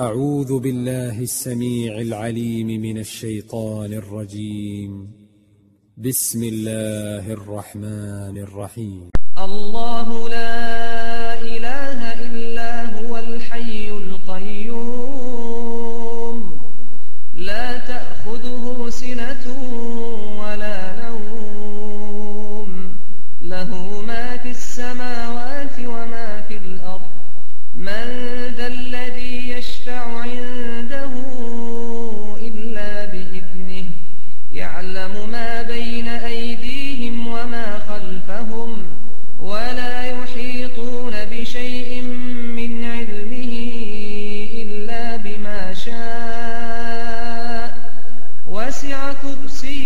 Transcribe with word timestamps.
أعوذ 0.00 0.60
بالله 0.60 1.20
السميع 1.20 2.00
العليم 2.00 2.66
من 2.66 2.98
الشيطان 2.98 3.92
الرجيم. 3.92 5.12
بسم 5.96 6.42
الله 6.44 7.32
الرحمن 7.32 8.38
الرحيم. 8.38 9.08
الله 9.38 10.28
لا 10.28 11.40
إله 11.40 12.12
إلا 12.28 13.00
هو 13.00 13.18
الحي 13.18 13.88
القيوم. 13.88 14.76
لا 17.34 17.78
تأخذه 17.78 18.90
سنة 18.90 19.46
ولا 20.40 21.08
نوم. 21.08 22.68
له 23.40 24.00
ما 24.06 24.36
في 24.36 24.50
السماوات 24.50 25.78
وما 25.80 26.42
في 26.48 26.56
الأرض. 26.56 27.08
من 27.76 28.15
يعلم 34.96 35.30
ما 35.30 35.62
بين 35.62 36.08
أيديهم 36.08 37.26
وما 37.26 37.78
خلفهم 37.88 38.82
ولا 39.40 40.04
يحيطون 40.04 41.12
بشيء 41.30 42.02
من 42.56 42.84
علمه 42.84 43.52
إلا 44.62 45.16
بما 45.16 45.74
شاء. 45.74 46.16
وسع 48.48 49.12
كرسيه 49.12 49.85